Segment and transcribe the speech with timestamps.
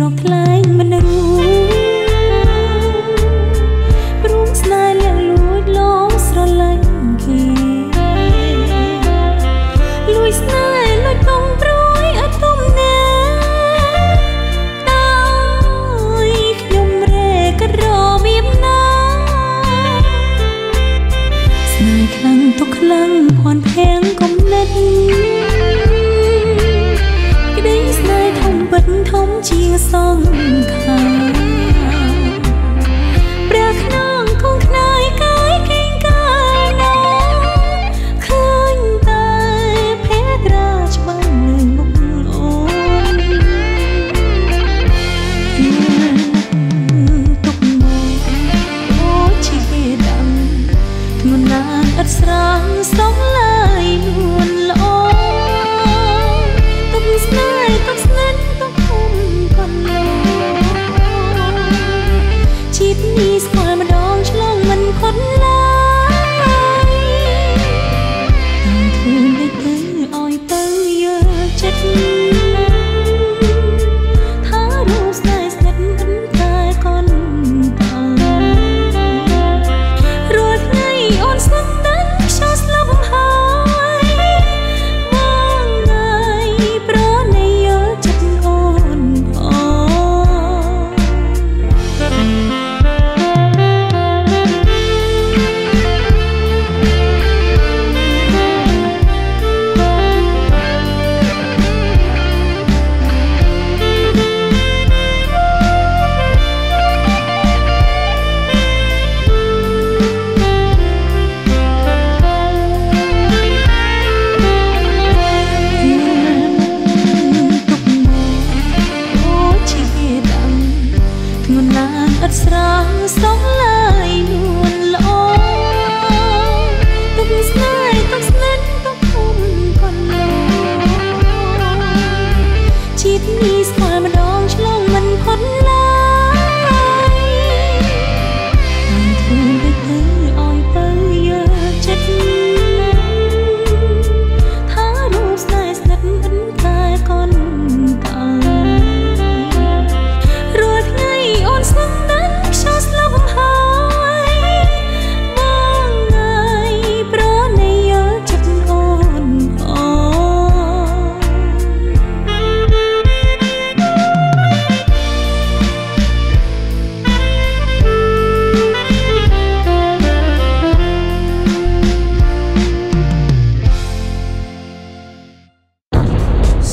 [0.12, 0.46] កថ្លៃ
[0.78, 1.50] មិនរួច
[4.22, 6.84] ព្រមស្នេហ៍លាក់លួចលងស្រលាញ់
[7.24, 7.42] គេ
[10.14, 11.70] លួចស្នេហ៍លួចកំប្រ
[12.04, 12.98] យអត់ទុំណា
[14.90, 15.12] ដោ
[16.26, 16.28] យ
[16.62, 17.82] ខ្ញុំរេក៏រ
[18.24, 18.82] បៀបណា
[21.72, 23.97] ស្នេហ៍ខ្លាំងទុកខ្លាំងភ័ន្តភេ
[29.90, 30.17] so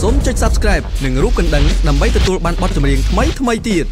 [0.07, 3.85] សូមចុច Subscribe និងរូបកណ្ដឹងដើម្បីទទួលបានបទចម្រៀងថ្មីៗទៀត។